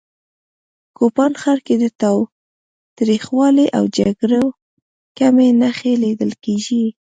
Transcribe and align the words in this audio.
کوپان 0.97 1.31
ښار 1.41 1.59
کې 1.65 1.75
د 1.79 1.85
تاوتریخوالي 2.01 3.65
او 3.77 3.83
جګړو 3.99 4.43
کمې 5.17 5.47
نښې 5.61 5.93
لیدل 6.03 6.31
کېږي 6.43 6.85